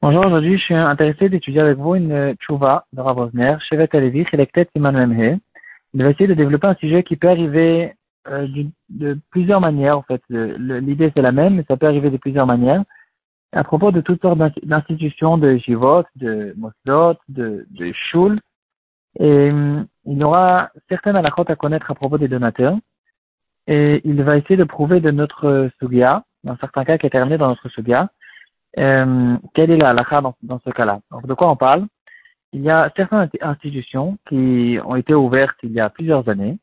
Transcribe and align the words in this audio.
Bonjour, 0.00 0.24
aujourd'hui 0.24 0.56
je 0.56 0.62
suis 0.62 0.74
intéressé 0.74 1.28
d'étudier 1.28 1.60
avec 1.60 1.76
vous 1.76 1.96
une 1.96 2.36
tchouva 2.36 2.86
de 2.92 3.00
Rav 3.00 3.18
Osner, 3.18 3.56
Shevet 3.68 3.88
Alevi, 3.92 4.24
Chelektet 4.26 4.68
Siman 4.72 4.92
Memhe. 4.94 5.40
Il 5.94 6.04
va 6.04 6.10
essayer 6.10 6.28
de 6.28 6.34
développer 6.34 6.68
un 6.68 6.76
sujet 6.76 7.02
qui 7.02 7.16
peut 7.16 7.28
arriver 7.28 7.94
euh, 8.28 8.46
de, 8.88 9.18
plusieurs 9.30 9.60
manières, 9.60 9.98
en 9.98 10.02
fait. 10.02 10.22
L'idée 10.28 11.10
c'est 11.12 11.22
la 11.22 11.32
même, 11.32 11.56
mais 11.56 11.64
ça 11.66 11.76
peut 11.76 11.86
arriver 11.86 12.10
de 12.10 12.18
plusieurs 12.18 12.46
manières. 12.46 12.84
À 13.50 13.64
propos 13.64 13.90
de 13.90 14.00
toutes 14.00 14.22
sortes 14.22 14.38
d'institutions, 14.62 15.38
de 15.38 15.56
jivot, 15.56 16.04
de 16.14 16.54
moslot, 16.56 17.16
de, 17.28 17.66
de 17.68 17.92
shul. 17.92 18.38
Et 19.18 19.48
il 20.06 20.18
y 20.18 20.22
aura 20.22 20.70
certaines 20.88 21.16
halachot 21.16 21.46
à 21.48 21.56
connaître 21.56 21.90
à 21.90 21.96
propos 21.96 22.16
des 22.16 22.28
donateurs. 22.28 22.76
Et 23.66 24.02
il 24.04 24.22
va 24.22 24.36
essayer 24.36 24.56
de 24.56 24.62
prouver 24.62 25.00
de 25.00 25.10
notre 25.10 25.68
sugia, 25.80 26.22
dans 26.44 26.56
certains 26.58 26.84
cas 26.84 26.98
qui 26.98 27.06
est 27.06 27.10
terminé 27.10 27.38
dans 27.38 27.48
notre 27.48 27.68
sugia, 27.68 28.10
euh, 28.78 29.36
quelle 29.54 29.70
est 29.70 29.76
la 29.76 29.90
halakha 29.90 30.20
dans, 30.20 30.60
ce 30.64 30.70
cas-là? 30.70 31.00
Donc 31.10 31.26
de 31.26 31.34
quoi 31.34 31.50
on 31.50 31.56
parle? 31.56 31.86
Il 32.52 32.62
y 32.62 32.70
a 32.70 32.90
certaines 32.96 33.28
institutions 33.40 34.18
qui 34.28 34.78
ont 34.84 34.96
été 34.96 35.14
ouvertes 35.14 35.58
il 35.62 35.72
y 35.72 35.80
a 35.80 35.90
plusieurs 35.90 36.28
années, 36.28 36.58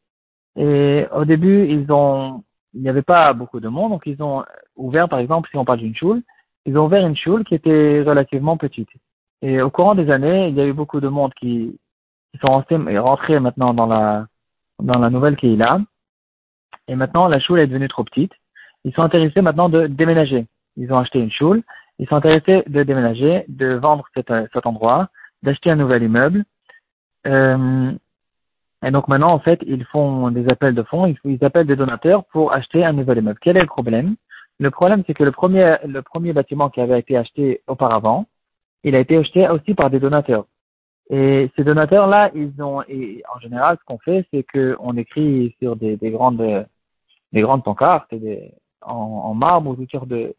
et 0.55 1.05
au 1.13 1.25
début, 1.25 1.67
ils 1.67 1.91
ont, 1.91 2.43
il 2.73 2.81
n'y 2.81 2.89
avait 2.89 3.01
pas 3.01 3.33
beaucoup 3.33 3.59
de 3.59 3.67
monde, 3.67 3.91
donc 3.91 4.03
ils 4.05 4.21
ont 4.23 4.43
ouvert, 4.75 5.09
par 5.09 5.19
exemple, 5.19 5.49
si 5.49 5.57
on 5.57 5.65
parle 5.65 5.79
d'une 5.79 5.95
choule, 5.95 6.21
ils 6.65 6.77
ont 6.77 6.85
ouvert 6.85 7.05
une 7.05 7.17
choule 7.17 7.43
qui 7.43 7.55
était 7.55 8.01
relativement 8.01 8.57
petite. 8.57 8.89
Et 9.41 9.61
au 9.61 9.69
courant 9.69 9.95
des 9.95 10.09
années, 10.09 10.47
il 10.47 10.55
y 10.55 10.61
a 10.61 10.65
eu 10.65 10.73
beaucoup 10.73 10.99
de 10.99 11.07
monde 11.07 11.33
qui, 11.35 11.77
qui 12.31 12.39
sont 12.39 12.51
rentrés, 12.51 13.39
maintenant 13.39 13.73
dans 13.73 13.85
la, 13.85 14.27
dans 14.81 14.99
la 14.99 15.09
nouvelle 15.09 15.37
là. 15.57 15.79
Et 16.87 16.95
maintenant, 16.95 17.27
la 17.27 17.39
choule 17.39 17.59
est 17.59 17.67
devenue 17.67 17.87
trop 17.87 18.03
petite. 18.03 18.33
Ils 18.85 18.93
sont 18.93 19.01
intéressés 19.01 19.41
maintenant 19.41 19.67
de 19.67 19.87
déménager. 19.87 20.45
Ils 20.77 20.93
ont 20.93 20.99
acheté 20.99 21.19
une 21.19 21.31
choule. 21.31 21.63
Ils 21.97 22.07
sont 22.07 22.15
intéressés 22.15 22.63
de 22.67 22.83
déménager, 22.83 23.43
de 23.47 23.73
vendre 23.73 24.05
cet, 24.15 24.31
cet 24.53 24.65
endroit, 24.65 25.09
d'acheter 25.43 25.71
un 25.71 25.75
nouvel 25.75 26.03
immeuble. 26.03 26.45
Euh, 27.25 27.91
et 28.85 28.91
donc 28.91 29.07
maintenant, 29.07 29.31
en 29.31 29.39
fait, 29.39 29.59
ils 29.65 29.85
font 29.85 30.29
des 30.29 30.45
appels 30.49 30.75
de 30.75 30.83
fonds, 30.83 31.11
ils, 31.23 31.43
appellent 31.43 31.65
des 31.65 31.75
donateurs 31.75 32.25
pour 32.25 32.53
acheter 32.53 32.85
un 32.85 32.93
nouvel 32.93 33.17
immeuble. 33.17 33.39
Quel 33.41 33.57
est 33.57 33.61
le 33.61 33.67
problème? 33.67 34.15
Le 34.59 34.69
problème, 34.69 35.03
c'est 35.07 35.15
que 35.15 35.23
le 35.23 35.31
premier, 35.31 35.77
le 35.85 36.01
premier 36.03 36.33
bâtiment 36.33 36.69
qui 36.69 36.79
avait 36.79 36.99
été 36.99 37.17
acheté 37.17 37.61
auparavant, 37.67 38.27
il 38.83 38.95
a 38.95 38.99
été 38.99 39.17
acheté 39.17 39.49
aussi 39.49 39.73
par 39.73 39.89
des 39.89 39.99
donateurs. 39.99 40.45
Et 41.09 41.49
ces 41.55 41.63
donateurs-là, 41.63 42.31
ils 42.35 42.61
ont, 42.61 42.83
et 42.87 43.23
en 43.35 43.39
général, 43.39 43.77
ce 43.79 43.85
qu'on 43.85 43.97
fait, 43.97 44.25
c'est 44.31 44.43
qu'on 44.43 44.95
écrit 44.97 45.55
sur 45.59 45.75
des, 45.75 45.97
des 45.97 46.11
grandes, 46.11 46.67
des 47.31 47.41
grandes 47.41 47.63
pancartes, 47.63 48.13
des, 48.13 48.53
en, 48.85 49.33
marbre 49.33 49.71
ou 49.71 49.75
toutes 49.75 50.07
de, 50.07 50.35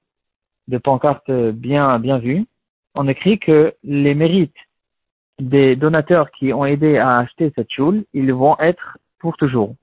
de 0.69 0.79
pancartes 0.79 1.31
bien, 1.31 1.99
bien 1.99 2.19
vues, 2.19 2.47
on 2.95 3.09
écrit 3.09 3.39
que 3.39 3.75
les 3.85 4.15
mérites 4.15 4.57
des 5.39 5.77
donateurs 5.77 6.31
qui 6.31 6.53
ont 6.53 6.65
aidé 6.65 6.97
à 6.97 7.19
acheter 7.19 7.53
cette 7.55 7.71
choule, 7.71 8.05
ils 8.15 8.33
vont 8.33 8.59
être 8.59 8.99
pour 9.19 9.37
toujours. 9.37 9.75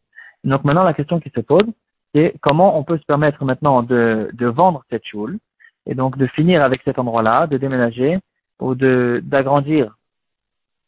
Donc 0.43 0.63
maintenant, 0.63 0.83
la 0.83 0.93
question 0.93 1.19
qui 1.19 1.29
se 1.29 1.39
pose, 1.39 1.67
c'est 2.13 2.35
comment 2.41 2.77
on 2.77 2.83
peut 2.83 2.97
se 2.97 3.05
permettre 3.05 3.43
maintenant 3.45 3.83
de, 3.83 4.29
de 4.33 4.47
vendre 4.47 4.83
cette 4.89 5.05
choule 5.05 5.37
et 5.85 5.95
donc 5.95 6.17
de 6.17 6.27
finir 6.27 6.63
avec 6.63 6.81
cet 6.83 6.99
endroit-là, 6.99 7.47
de 7.47 7.57
déménager 7.57 8.19
ou 8.59 8.75
de 8.75 9.21
d'agrandir, 9.23 9.95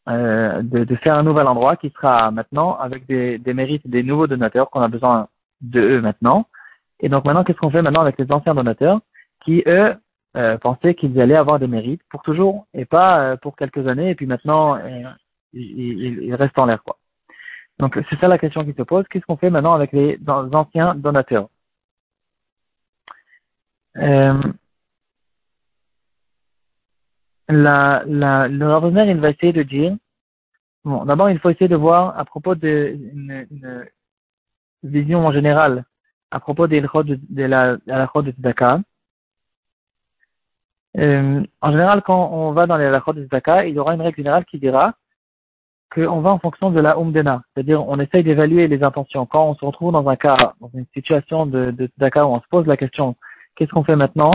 euh, 0.07 0.61
de, 0.61 0.83
de, 0.83 0.95
faire 0.95 1.15
un 1.15 1.23
nouvel 1.23 1.47
endroit 1.47 1.75
qui 1.75 1.89
sera 1.89 2.31
maintenant 2.31 2.77
avec 2.77 3.05
des, 3.07 3.37
des 3.37 3.53
mérites 3.53 3.87
des 3.87 4.03
nouveaux 4.03 4.27
donateurs 4.27 4.69
qu'on 4.69 4.81
a 4.81 4.87
besoin 4.87 5.27
de 5.61 5.81
eux 5.81 6.01
maintenant 6.01 6.47
et 7.05 7.09
donc 7.09 7.23
maintenant, 7.23 7.43
qu'est-ce 7.43 7.59
qu'on 7.59 7.69
fait 7.69 7.83
maintenant 7.83 8.01
avec 8.01 8.17
les 8.17 8.31
anciens 8.31 8.55
donateurs 8.55 8.99
qui, 9.43 9.61
eux, 9.67 9.93
euh, 10.37 10.57
pensaient 10.57 10.95
qu'ils 10.95 11.21
allaient 11.21 11.35
avoir 11.35 11.59
des 11.59 11.67
mérites 11.67 12.01
pour 12.09 12.23
toujours 12.23 12.65
et 12.73 12.85
pas 12.85 13.19
euh, 13.19 13.37
pour 13.37 13.55
quelques 13.55 13.87
années 13.87 14.09
et 14.09 14.15
puis 14.15 14.25
maintenant, 14.25 14.75
euh, 14.75 15.03
ils, 15.53 16.33
restent 16.33 16.57
en 16.57 16.65
l'air. 16.65 16.81
quoi. 16.83 16.97
Donc 17.77 17.99
c'est 18.09 18.19
ça 18.19 18.27
la 18.27 18.39
question 18.39 18.65
qui 18.65 18.73
se 18.73 18.81
pose. 18.81 19.05
Qu'est-ce 19.07 19.25
qu'on 19.25 19.37
fait 19.37 19.51
maintenant 19.51 19.73
avec 19.73 19.91
les 19.91 20.19
anciens 20.27 20.95
donateurs? 20.95 21.47
Le 23.93 24.51
rabbiner, 28.63 29.11
il 29.11 29.19
va 29.19 29.29
essayer 29.29 29.53
de 29.53 29.61
dire, 29.61 29.95
bon, 30.83 31.05
d'abord 31.05 31.29
il 31.29 31.37
faut 31.37 31.51
essayer 31.51 31.67
de 31.67 31.75
voir 31.75 32.17
à 32.17 32.25
propos 32.25 32.55
d'une 32.55 33.45
une 33.51 33.85
vision 34.83 35.27
en 35.27 35.31
général 35.31 35.85
à 36.35 36.39
propos 36.41 36.67
des 36.67 36.81
de, 36.81 37.19
de 37.29 37.43
la, 37.45 37.77
de 37.77 38.31
Tzedaka. 38.31 38.81
Euh, 40.97 41.41
en 41.61 41.71
général, 41.71 42.01
quand 42.01 42.29
on 42.33 42.51
va 42.51 42.67
dans 42.67 42.75
les 42.75 42.83
halachot 42.83 43.13
de 43.13 43.23
Tzedaka, 43.23 43.65
il 43.67 43.75
y 43.75 43.79
aura 43.79 43.93
une 43.93 44.01
règle 44.01 44.17
générale 44.17 44.43
qui 44.43 44.59
dira 44.59 44.95
qu'on 45.93 46.19
va 46.19 46.31
en 46.31 46.39
fonction 46.39 46.71
de 46.71 46.81
la 46.81 46.97
umdena, 46.97 47.41
c'est-à-dire 47.53 47.87
on 47.87 47.99
essaye 47.99 48.23
d'évaluer 48.23 48.67
les 48.67 48.83
intentions. 48.83 49.25
Quand 49.25 49.45
on 49.49 49.55
se 49.55 49.63
retrouve 49.63 49.93
dans 49.93 50.05
un 50.09 50.17
cas, 50.17 50.55
dans 50.59 50.69
une 50.73 50.85
situation 50.93 51.45
de, 51.45 51.71
de 51.71 51.85
où 51.87 52.33
on 52.37 52.41
se 52.41 52.47
pose 52.49 52.67
la 52.67 52.75
question, 52.75 53.15
qu'est-ce 53.55 53.71
qu'on 53.71 53.85
fait 53.85 53.95
maintenant? 53.95 54.31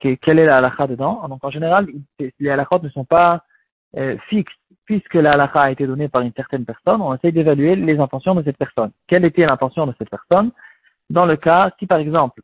Quelle 0.00 0.38
est 0.38 0.44
la 0.44 0.58
halakha 0.58 0.86
dedans? 0.86 1.26
Donc 1.28 1.42
en 1.42 1.50
général, 1.50 1.86
les 2.18 2.50
halachot 2.50 2.80
ne 2.82 2.90
sont 2.90 3.06
pas 3.06 3.42
euh, 3.96 4.18
fixes, 4.28 4.52
puisque 4.84 5.14
la 5.14 5.32
halakha 5.32 5.62
a 5.62 5.70
été 5.70 5.86
donnée 5.86 6.08
par 6.08 6.20
une 6.20 6.34
certaine 6.34 6.66
personne, 6.66 7.00
on 7.00 7.14
essaye 7.14 7.32
d'évaluer 7.32 7.74
les 7.74 7.98
intentions 7.98 8.34
de 8.34 8.42
cette 8.42 8.58
personne. 8.58 8.90
Quelle 9.06 9.24
était 9.24 9.46
l'intention 9.46 9.86
de 9.86 9.94
cette 9.98 10.10
personne? 10.10 10.50
Dans 11.10 11.26
le 11.26 11.36
cas, 11.36 11.70
si 11.78 11.86
par 11.86 11.98
exemple, 11.98 12.42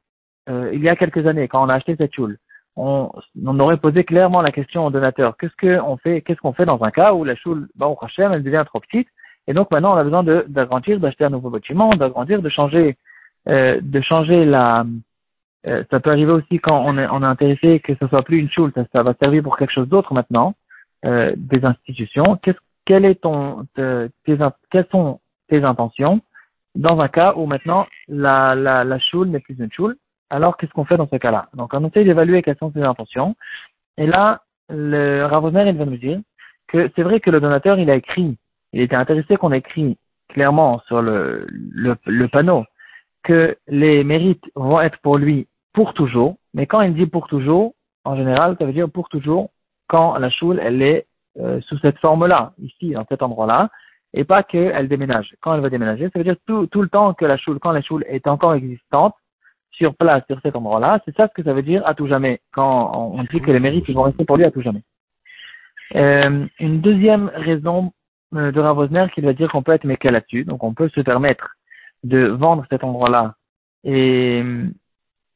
euh, 0.48 0.70
il 0.72 0.82
y 0.82 0.88
a 0.88 0.96
quelques 0.96 1.26
années, 1.26 1.48
quand 1.48 1.64
on 1.64 1.68
a 1.68 1.74
acheté 1.74 1.96
cette 1.96 2.14
choule, 2.14 2.38
on, 2.76 3.10
on, 3.44 3.60
aurait 3.60 3.76
posé 3.76 4.04
clairement 4.04 4.42
la 4.42 4.50
question 4.50 4.86
au 4.86 4.90
donateur, 4.90 5.36
qu'est-ce 5.36 5.56
qu'on 5.56 5.96
fait, 5.96 6.22
qu'est-ce 6.22 6.40
qu'on 6.40 6.52
fait 6.52 6.66
dans 6.66 6.82
un 6.82 6.90
cas 6.90 7.14
où 7.14 7.24
la 7.24 7.36
choule, 7.36 7.68
au 7.80 7.98
Hachem, 8.00 8.32
elle 8.32 8.42
devient 8.42 8.64
trop 8.66 8.80
petite, 8.80 9.08
et 9.46 9.54
donc 9.54 9.70
maintenant 9.70 9.94
on 9.94 9.96
a 9.96 10.04
besoin 10.04 10.24
d'agrandir, 10.24 10.98
d'acheter 10.98 11.24
un 11.24 11.30
nouveau 11.30 11.50
bâtiment, 11.50 11.88
d'agrandir, 11.90 12.42
de 12.42 12.48
changer, 12.48 12.96
euh, 13.48 13.78
de 13.80 14.00
changer 14.00 14.44
la, 14.44 14.84
euh, 15.66 15.82
ça 15.90 16.00
peut 16.00 16.10
arriver 16.10 16.32
aussi 16.32 16.58
quand 16.58 16.82
on 16.84 16.98
est, 16.98 17.06
on 17.08 17.22
est 17.22 17.26
intéressé 17.26 17.80
que 17.80 17.94
ce 18.00 18.06
soit 18.08 18.22
plus 18.22 18.38
une 18.38 18.50
choule, 18.50 18.72
ça, 18.92 19.02
va 19.02 19.14
servir 19.20 19.42
pour 19.42 19.56
quelque 19.56 19.72
chose 19.72 19.88
d'autre 19.88 20.12
maintenant, 20.12 20.54
euh, 21.06 21.32
des 21.36 21.64
institutions. 21.64 22.38
Qu'est-ce, 22.42 22.58
quel 22.84 23.04
est 23.04 23.22
ton, 23.22 23.66
tes, 23.74 24.08
quelles 24.70 24.86
sont 24.90 25.20
tes 25.48 25.64
intentions 25.64 26.20
dans 26.74 27.00
un 27.00 27.08
cas 27.08 27.34
où 27.36 27.46
maintenant 27.46 27.86
la, 28.08 28.54
la, 28.54 28.84
la 28.84 28.98
choule 28.98 29.28
n'est 29.28 29.40
plus 29.40 29.58
une 29.58 29.72
choule, 29.72 29.96
alors 30.30 30.56
qu'est-ce 30.56 30.72
qu'on 30.72 30.84
fait 30.84 30.96
dans 30.96 31.08
ce 31.08 31.16
cas-là? 31.16 31.48
Donc 31.54 31.72
on 31.74 31.84
essaie 31.86 32.04
d'évaluer 32.04 32.42
quelles 32.42 32.58
sont 32.58 32.72
ses 32.72 32.82
intentions. 32.82 33.36
Et 33.96 34.06
là, 34.06 34.42
le 34.68 35.24
Ravoner, 35.24 35.68
il 35.68 35.76
va 35.76 35.84
nous 35.84 35.96
dire 35.96 36.20
que 36.68 36.90
c'est 36.96 37.02
vrai 37.02 37.20
que 37.20 37.30
le 37.30 37.40
donateur, 37.40 37.78
il 37.78 37.90
a 37.90 37.94
écrit, 37.94 38.36
il 38.72 38.80
était 38.80 38.96
intéressé 38.96 39.36
qu'on 39.36 39.52
écrit 39.52 39.96
clairement 40.28 40.80
sur 40.86 41.02
le, 41.02 41.46
panneau 42.32 42.64
que 43.22 43.56
les 43.68 44.04
mérites 44.04 44.44
vont 44.54 44.80
être 44.80 44.98
pour 44.98 45.18
lui 45.18 45.46
pour 45.72 45.94
toujours. 45.94 46.36
Mais 46.52 46.66
quand 46.66 46.80
il 46.80 46.94
dit 46.94 47.06
pour 47.06 47.28
toujours, 47.28 47.74
en 48.04 48.16
général, 48.16 48.56
ça 48.58 48.64
veut 48.64 48.72
dire 48.72 48.90
pour 48.90 49.08
toujours 49.08 49.50
quand 49.86 50.18
la 50.18 50.30
choule, 50.30 50.60
elle 50.62 50.82
est 50.82 51.06
euh, 51.38 51.60
sous 51.62 51.78
cette 51.78 51.98
forme-là, 51.98 52.52
ici, 52.58 52.90
dans 52.92 53.06
cet 53.08 53.22
endroit-là 53.22 53.70
et 54.14 54.24
pas 54.24 54.44
qu'elle 54.44 54.88
déménage. 54.88 55.34
Quand 55.40 55.54
elle 55.54 55.60
va 55.60 55.68
déménager, 55.68 56.08
ça 56.12 56.18
veut 56.18 56.24
dire 56.24 56.36
tout, 56.46 56.68
le 56.80 56.88
temps 56.88 57.12
que 57.14 57.24
la 57.24 57.36
choule, 57.36 57.58
quand 57.58 57.72
la 57.72 57.82
choule 57.82 58.04
est 58.08 58.26
encore 58.28 58.54
existante, 58.54 59.14
sur 59.72 59.96
place, 59.96 60.22
sur 60.28 60.40
cet 60.40 60.54
endroit-là, 60.54 61.00
c'est 61.04 61.16
ça 61.16 61.26
ce 61.26 61.34
que 61.34 61.42
ça 61.42 61.52
veut 61.52 61.62
dire 61.62 61.84
à 61.84 61.94
tout 61.94 62.06
jamais, 62.06 62.40
quand 62.52 63.12
on 63.16 63.24
dit 63.24 63.40
que 63.40 63.50
les 63.50 63.58
mérites 63.58 63.90
vont 63.90 64.02
rester 64.02 64.24
pour 64.24 64.36
lui 64.36 64.44
à 64.44 64.52
tout 64.52 64.62
jamais. 64.62 64.82
Euh, 65.96 66.46
une 66.60 66.80
deuxième 66.80 67.28
raison 67.34 67.92
euh, 68.36 68.52
de 68.52 68.60
Ravosner 68.60 69.06
qui 69.12 69.20
va 69.20 69.32
dire 69.32 69.50
qu'on 69.50 69.64
peut 69.64 69.72
être 69.72 69.84
méca 69.84 70.10
donc 70.46 70.62
on 70.62 70.74
peut 70.74 70.88
se 70.90 71.00
permettre 71.00 71.56
de 72.04 72.26
vendre 72.26 72.64
cet 72.70 72.84
endroit-là 72.84 73.34
et 73.82 74.42
euh, 74.44 74.68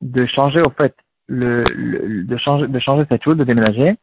de 0.02 0.26
changer 0.26 0.60
au 0.60 0.70
fait 0.70 0.94
de 1.28 2.36
changer 2.38 3.04
cette 3.08 3.24
choule, 3.24 3.36
de 3.36 3.44
déménager. 3.44 3.96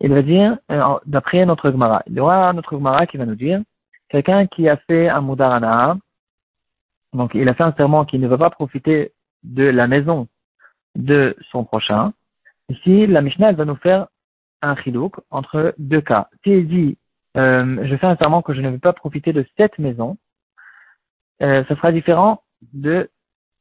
Il 0.00 0.14
va 0.14 0.22
dire, 0.22 0.56
d'après 1.04 1.44
notre 1.44 1.70
Gemara, 1.70 2.02
il 2.06 2.14
y 2.14 2.20
aura 2.20 2.54
notre 2.54 2.70
Gemara 2.72 3.06
qui 3.06 3.18
va 3.18 3.26
nous 3.26 3.34
dire 3.34 3.60
quelqu'un 4.10 4.46
qui 4.46 4.68
a 4.68 4.76
fait 4.76 5.08
un 5.08 5.22
mudarana, 5.22 5.96
donc 7.12 7.34
il 7.34 7.48
a 7.48 7.54
fait 7.54 7.64
un 7.64 7.72
serment 7.72 8.04
qui 8.04 8.18
ne 8.18 8.28
veut 8.28 8.38
pas 8.38 8.50
profiter 8.50 9.12
de 9.42 9.64
la 9.64 9.86
maison 9.86 10.28
de 10.96 11.36
son 11.50 11.64
prochain. 11.64 12.12
Ici, 12.68 13.06
la 13.06 13.22
Mishnah 13.22 13.50
elle 13.50 13.56
va 13.56 13.64
nous 13.64 13.76
faire 13.76 14.08
un 14.62 14.76
chidouk 14.76 15.16
entre 15.30 15.74
deux 15.78 16.00
cas. 16.00 16.28
S'il 16.44 16.68
dit 16.68 16.98
euh, 17.36 17.78
je 17.84 17.96
fais 17.96 18.06
un 18.06 18.16
serment 18.16 18.42
que 18.42 18.52
je 18.52 18.60
ne 18.60 18.70
veux 18.70 18.78
pas 18.78 18.92
profiter 18.92 19.32
de 19.32 19.46
cette 19.56 19.78
maison, 19.78 20.18
euh, 21.42 21.64
ça 21.66 21.76
sera 21.76 21.92
différent 21.92 22.42
de 22.72 23.08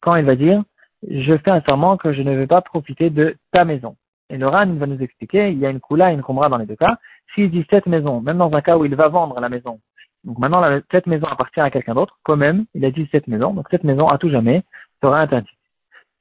quand 0.02 0.16
il 0.16 0.25
va 0.25 0.36
dire 0.36 0.63
je 1.07 1.38
fais 1.38 1.52
un 1.52 1.62
serment 1.62 1.95
que 1.95 2.12
je 2.12 2.22
ne 2.22 2.36
veux 2.36 2.48
pas 2.48 2.62
profiter 2.62 3.10
de 3.10 3.38
ta 3.52 3.63
maison. 3.63 3.95
Et 4.30 4.44
Ran 4.44 4.68
va 4.74 4.86
nous 4.86 5.02
expliquer, 5.02 5.52
il 5.52 5.57
y 5.57 5.66
a 5.66 5.69
une 5.69 5.80
kula 5.80 6.12
et 6.12 6.13
une 6.13 6.22
khumra 6.22 6.50
dans 6.50 6.57
les 6.57 6.66
deux 6.66 6.75
cas. 6.75 6.98
S'il 7.34 7.50
dit 7.50 7.66
cette 7.69 7.88
maison, 7.88 8.22
même 8.22 8.38
dans 8.38 8.54
un 8.54 8.62
cas 8.62 8.78
où 8.78 8.86
il 8.86 8.95
va 8.95 9.07
vendre 9.07 9.40
la 9.40 9.50
maison 9.50 9.80
donc 10.24 10.38
maintenant, 10.38 10.63
cette 10.92 11.07
maison 11.07 11.27
appartient 11.27 11.62
à 11.62 11.71
quelqu'un 11.71 11.95
d'autre, 11.95 12.19
quand 12.24 12.36
même, 12.36 12.66
il 12.74 12.83
a 12.86 12.92
dit 12.92 13.07
cette 13.12 13.27
maison, 13.27 13.54
donc 13.54 13.68
cette 13.71 13.83
maison 13.83 14.07
à 14.07 14.18
tout 14.18 14.30
jamais 14.30 14.63
sera 15.01 15.21
interdite. 15.21 15.50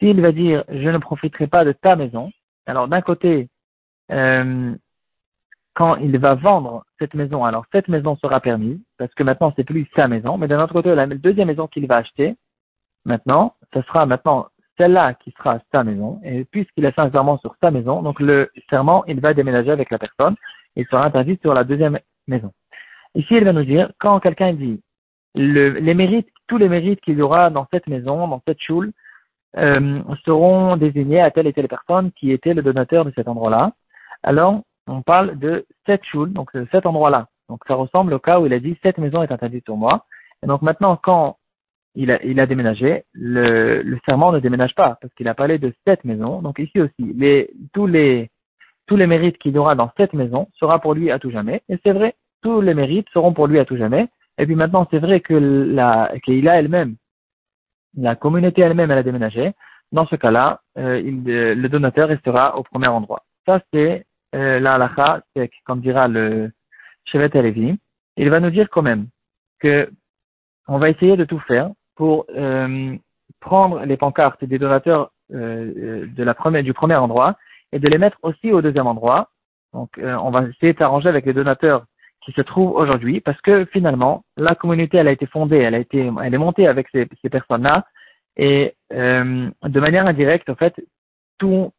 S'il 0.00 0.20
va 0.20 0.32
dire 0.32 0.64
je 0.68 0.88
ne 0.88 0.98
profiterai 0.98 1.48
pas 1.48 1.64
de 1.64 1.72
ta 1.72 1.96
maison, 1.96 2.30
alors 2.66 2.86
d'un 2.86 3.00
côté, 3.00 3.48
euh, 4.12 4.74
quand 5.74 5.96
il 5.96 6.16
va 6.18 6.34
vendre 6.34 6.84
cette 6.98 7.14
maison, 7.14 7.44
alors 7.44 7.64
cette 7.72 7.88
maison 7.88 8.16
sera 8.16 8.40
permise, 8.40 8.78
parce 8.98 9.12
que 9.14 9.24
maintenant 9.24 9.52
c'est 9.56 9.64
plus 9.64 9.88
sa 9.96 10.06
maison, 10.06 10.38
mais 10.38 10.46
d'un 10.46 10.62
autre 10.62 10.72
côté, 10.72 10.94
la 10.94 11.06
deuxième 11.06 11.48
maison 11.48 11.66
qu'il 11.66 11.86
va 11.86 11.96
acheter, 11.96 12.36
maintenant, 13.04 13.56
ce 13.74 13.82
sera 13.82 14.06
maintenant 14.06 14.48
celle-là 14.76 15.14
qui 15.14 15.32
sera 15.32 15.58
sa 15.72 15.82
maison, 15.82 16.20
et 16.22 16.44
puisqu'il 16.44 16.86
a 16.86 16.92
fait 16.92 17.00
un 17.00 17.10
serment 17.10 17.38
sur 17.38 17.56
sa 17.60 17.72
maison, 17.72 18.02
donc 18.02 18.20
le 18.20 18.50
serment, 18.70 19.04
il 19.06 19.20
va 19.20 19.34
déménager 19.34 19.72
avec 19.72 19.90
la 19.90 19.98
personne, 19.98 20.36
il 20.76 20.86
sera 20.86 21.04
interdit 21.04 21.38
sur 21.42 21.52
la 21.52 21.64
deuxième 21.64 21.98
maison. 22.28 22.52
Ici, 23.18 23.34
il 23.34 23.44
va 23.44 23.52
nous 23.52 23.64
dire, 23.64 23.90
quand 23.98 24.20
quelqu'un 24.20 24.52
dit 24.52 24.80
les 25.34 25.94
mérites, 25.94 26.28
tous 26.46 26.56
les 26.56 26.68
mérites 26.68 27.00
qu'il 27.00 27.18
y 27.18 27.22
aura 27.22 27.50
dans 27.50 27.66
cette 27.72 27.86
maison, 27.88 28.28
dans 28.28 28.40
cette 28.46 28.60
choule, 28.60 28.92
euh, 29.56 30.00
seront 30.24 30.76
désignés 30.76 31.20
à 31.20 31.30
telle 31.30 31.48
et 31.48 31.52
telle 31.52 31.68
personne 31.68 32.12
qui 32.12 32.30
était 32.32 32.54
le 32.54 32.62
donateur 32.62 33.04
de 33.04 33.12
cet 33.14 33.28
endroit-là. 33.28 33.72
Alors, 34.22 34.62
on 34.86 35.02
parle 35.02 35.38
de 35.38 35.66
cette 35.84 36.04
choule, 36.04 36.32
donc 36.32 36.54
de 36.54 36.66
cet 36.70 36.86
endroit-là. 36.86 37.26
Donc, 37.48 37.60
ça 37.66 37.74
ressemble 37.74 38.12
au 38.14 38.18
cas 38.20 38.38
où 38.40 38.46
il 38.46 38.52
a 38.52 38.60
dit 38.60 38.78
cette 38.82 38.98
maison 38.98 39.22
est 39.22 39.32
interdite 39.32 39.64
sur 39.64 39.76
moi. 39.76 40.06
Et 40.42 40.46
donc 40.46 40.62
maintenant, 40.62 40.96
quand 40.96 41.38
il 41.96 42.12
a, 42.12 42.22
il 42.24 42.38
a 42.38 42.46
déménagé, 42.46 43.04
le, 43.12 43.82
le 43.82 43.98
serment 44.06 44.30
ne 44.30 44.38
déménage 44.38 44.74
pas 44.76 44.96
parce 45.00 45.12
qu'il 45.14 45.26
a 45.26 45.34
parlé 45.34 45.58
de 45.58 45.74
cette 45.84 46.04
maison. 46.04 46.40
Donc 46.40 46.60
ici 46.60 46.80
aussi, 46.80 47.12
les, 47.16 47.50
tous 47.72 47.86
les 47.86 48.30
tous 48.86 48.96
les 48.96 49.06
mérites 49.06 49.38
qu'il 49.38 49.58
aura 49.58 49.74
dans 49.74 49.90
cette 49.96 50.14
maison 50.14 50.48
sera 50.54 50.78
pour 50.78 50.94
lui 50.94 51.10
à 51.10 51.18
tout 51.18 51.30
jamais. 51.30 51.62
Et 51.68 51.78
c'est 51.84 51.92
vrai, 51.92 52.14
tous 52.42 52.60
les 52.60 52.74
mérites 52.74 53.08
seront 53.12 53.32
pour 53.32 53.46
lui 53.46 53.58
à 53.58 53.64
tout 53.64 53.76
jamais. 53.76 54.08
Et 54.38 54.46
puis 54.46 54.54
maintenant, 54.54 54.86
c'est 54.90 54.98
vrai 54.98 55.20
que 55.20 55.34
la, 55.34 56.12
elle-même, 56.26 56.96
la 57.96 58.14
communauté 58.14 58.62
elle-même, 58.62 58.90
elle 58.90 58.98
a 58.98 59.02
déménagé. 59.02 59.52
Dans 59.90 60.06
ce 60.06 60.16
cas-là, 60.16 60.60
euh, 60.76 61.00
le 61.02 61.68
donateur 61.68 62.08
restera 62.08 62.56
au 62.56 62.62
premier 62.62 62.88
endroit. 62.88 63.24
Ça, 63.46 63.60
c'est 63.72 64.06
euh, 64.34 64.60
la 64.60 64.74
halakha, 64.74 65.22
c'est 65.34 65.50
comme 65.64 65.80
dira 65.80 66.06
le 66.06 66.52
Chevet 67.06 67.36
Alevi. 67.36 67.78
Il 68.16 68.30
va 68.30 68.40
nous 68.40 68.50
dire 68.50 68.68
quand 68.70 68.82
même 68.82 69.06
que 69.60 69.90
on 70.66 70.78
va 70.78 70.90
essayer 70.90 71.16
de 71.16 71.24
tout 71.24 71.40
faire 71.40 71.70
pour 71.96 72.26
euh, 72.36 72.96
prendre 73.40 73.84
les 73.84 73.96
pancartes 73.96 74.44
des 74.44 74.58
donateurs 74.58 75.10
euh, 75.32 75.72
euh, 75.76 76.06
de 76.06 76.60
du 76.60 76.74
premier 76.74 76.94
endroit 76.94 77.36
et 77.72 77.78
de 77.78 77.88
les 77.88 77.98
mettre 77.98 78.18
aussi 78.22 78.52
au 78.52 78.62
deuxième 78.62 78.86
endroit. 78.86 79.30
Donc, 79.74 80.00
on 80.02 80.30
va 80.30 80.44
essayer 80.44 80.72
d'arranger 80.72 81.10
avec 81.10 81.26
les 81.26 81.34
donateurs 81.34 81.84
qui 82.28 82.34
se 82.34 82.42
trouvent 82.42 82.72
aujourd'hui, 82.72 83.20
parce 83.20 83.40
que 83.40 83.64
finalement, 83.64 84.22
la 84.36 84.54
communauté, 84.54 84.98
elle 84.98 85.08
a 85.08 85.12
été 85.12 85.24
fondée, 85.24 85.56
elle 85.56 85.74
a 85.74 85.78
été, 85.78 86.12
elle 86.22 86.34
est 86.34 86.38
montée 86.38 86.66
avec 86.66 86.86
ces, 86.92 87.08
ces 87.22 87.30
personnes-là, 87.30 87.86
et 88.36 88.74
de 88.90 89.80
manière 89.80 90.06
indirecte, 90.06 90.50
en 90.50 90.54
fait, 90.54 90.74
tout, 91.38 91.72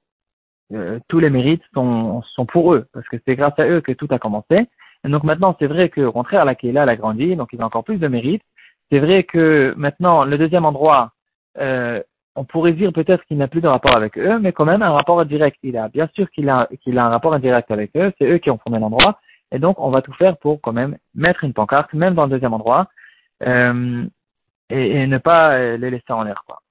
tous 1.07 1.19
les 1.19 1.30
mérites 1.30 1.62
sont, 1.75 2.24
sont 2.34 2.48
pour 2.48 2.74
eux, 2.74 2.88
parce 2.94 3.07
que 3.10 3.18
c'est 3.28 3.36
grâce 3.36 3.57
à 3.60 3.68
eux 3.68 3.81
que 3.81 3.92
tout 3.92 4.07
a 4.10 4.18
commencé. 4.18 4.68
Et 5.06 5.10
donc 5.10 5.24
maintenant, 5.24 5.56
c'est 5.60 5.68
vrai 5.68 5.90
qu'au 5.90 6.12
contraire, 6.12 6.46
la 6.46 6.56
Kéla, 6.56 6.81
elle 6.81 6.90
a 6.90 6.95
grandi, 6.95 7.36
donc 7.36 7.50
ils 7.54 7.62
ont 7.62 7.66
encore 7.66 7.84
plus 7.84 8.00
de 8.00 8.07
mérites, 8.07 8.44
c'est 8.92 9.00
vrai 9.00 9.24
que 9.24 9.75
maintenant, 9.78 10.24
le 10.24 10.38
deuxième 10.40 10.66
endroit, 10.66 11.12
euh, 11.60 12.02
on 12.36 12.44
pourrait 12.44 12.74
dire 12.74 12.92
peut-être 12.92 13.24
qu'il 13.25 13.38
n'a 13.38 13.48
plus 13.48 13.62
de 13.62 13.68
rapport 13.68 13.95
avec 13.95 14.18
eux, 14.18 14.40
mais 14.40 14.52
quand 14.52 14.66
même 14.66 14.81
un 14.81 14.92
rapport 14.92 15.24
direct 15.25 15.57
il 15.62 15.78
a. 15.78 15.90
Bien 15.90 16.10
sûr 16.16 16.30
qu'il 16.31 16.50
a, 16.50 16.68
qu'il 16.81 16.98
a 16.98 17.06
un 17.06 17.10
rapport 17.10 17.34
indirect 17.34 17.69
avec 17.69 17.95
eux, 17.95 18.12
c'est 18.18 18.25
eux 18.25 18.40
qui 18.40 18.50
ont 18.50 18.57
fondé 18.57 18.80
l'endroit, 18.80 19.19
et 19.51 19.60
donc 19.60 19.80
on 19.80 19.90
va 19.90 20.01
tout 20.01 20.13
faire 20.13 20.38
pour 20.38 20.62
quand 20.62 20.74
même 20.74 20.98
mettre 21.16 21.44
une 21.44 21.54
pancarte, 21.54 21.94
même 21.94 22.16
dans 22.16 22.25
le 22.25 22.31
deuxième 22.31 22.54
endroit, 22.54 22.90
euh, 23.44 24.06
et, 24.69 25.01
et, 25.01 25.07
ne 25.07 25.18
pas 25.18 25.78
les 25.78 25.90
laisser 25.90 26.12
en 26.12 26.24
l'air. 26.24 26.44
quoi. 26.46 26.62